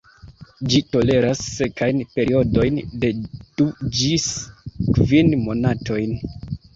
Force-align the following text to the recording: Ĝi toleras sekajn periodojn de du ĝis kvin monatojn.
Ĝi 0.69 0.79
toleras 0.93 1.41
sekajn 1.57 1.99
periodojn 2.15 2.79
de 3.03 3.11
du 3.59 3.67
ĝis 3.99 4.25
kvin 4.97 5.31
monatojn. 5.43 6.17